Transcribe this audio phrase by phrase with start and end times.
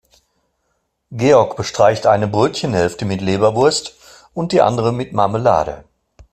[1.13, 3.93] Georg bestreicht eine Brötchenhälfte mit Leberwurst
[4.33, 5.83] und die andere mit Marmelade.